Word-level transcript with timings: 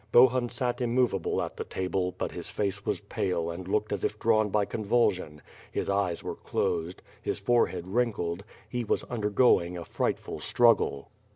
Bohun 0.11 0.49
sat 0.49 0.81
immovable 0.81 1.43
at 1.43 1.57
the 1.57 1.63
table, 1.63 2.11
but 2.17 2.31
his 2.31 2.49
face 2.49 2.87
was 2.87 3.01
pale 3.01 3.51
and 3.51 3.67
looked 3.67 3.93
as 3.93 4.03
if 4.03 4.17
drawn 4.17 4.49
by 4.49 4.65
convulsion; 4.65 5.43
his 5.71 5.89
eyes 5.91 6.23
were 6.23 6.33
closed, 6.35 7.03
his 7.21 7.37
forehead 7.37 7.87
wrinkled; 7.87 8.43
he 8.67 8.83
was 8.83 9.05
under 9.11 9.29
going 9.29 9.77
a 9.77 9.85
frightful 9.85 10.39
struggle. 10.39 11.11